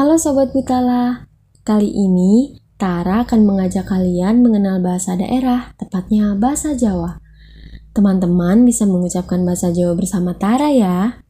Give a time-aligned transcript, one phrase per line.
[0.00, 1.28] Halo Sobat Butala,
[1.60, 7.20] kali ini Tara akan mengajak kalian mengenal bahasa daerah, tepatnya bahasa Jawa.
[7.92, 11.20] Teman-teman bisa mengucapkan bahasa Jawa bersama Tara ya.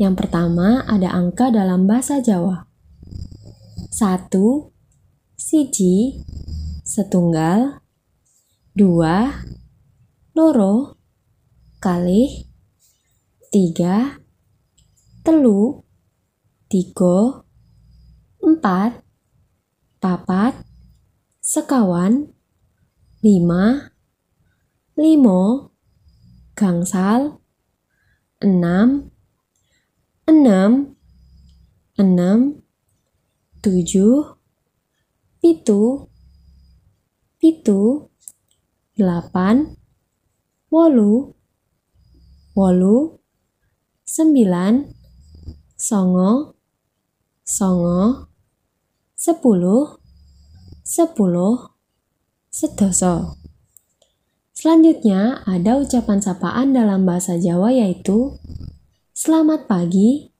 [0.00, 2.72] Yang pertama ada angka dalam bahasa Jawa.
[3.92, 4.72] Satu,
[5.36, 6.24] siji,
[6.80, 7.84] setunggal,
[8.72, 9.44] dua,
[10.32, 10.96] loro,
[11.84, 12.48] kalih,
[13.52, 14.24] tiga,
[15.20, 15.84] telu,
[16.72, 17.44] tiga,
[18.60, 19.00] empat,
[20.04, 20.52] papat,
[21.40, 22.28] sekawan,
[23.24, 23.88] lima,
[25.00, 25.72] limo,
[26.52, 27.40] gangsal,
[28.36, 29.08] enam,
[30.28, 30.92] enam,
[31.96, 32.60] enam,
[33.64, 34.36] tujuh,
[35.40, 36.12] pitu,
[37.40, 38.12] pitu,
[38.92, 39.72] delapan,
[40.68, 41.32] wolu,
[42.52, 43.24] wolu,
[44.04, 44.84] sembilan,
[45.80, 46.60] songo,
[47.40, 48.29] songo,
[49.20, 50.00] sepuluh,
[50.80, 51.76] sepuluh,
[52.48, 53.36] sedoso.
[54.56, 58.40] Selanjutnya ada ucapan sapaan dalam bahasa Jawa yaitu
[59.12, 60.32] Selamat pagi,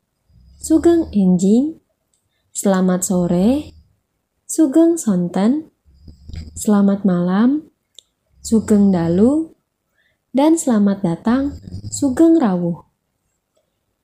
[0.57, 1.77] Sugeng Enjing,
[2.57, 3.77] Selamat sore,
[4.49, 5.69] Sugeng Sonten,
[6.57, 7.69] Selamat malam,
[8.41, 9.53] Sugeng Dalu,
[10.33, 11.61] dan selamat datang,
[11.93, 12.89] Sugeng Rawuh.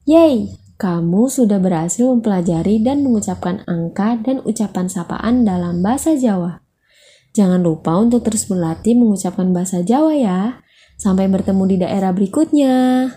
[0.05, 6.61] Yeay, kamu sudah berhasil mempelajari dan mengucapkan angka dan ucapan sapaan dalam bahasa Jawa.
[7.33, 10.41] Jangan lupa untuk terus berlatih mengucapkan bahasa Jawa ya.
[10.97, 13.09] Sampai bertemu di daerah berikutnya.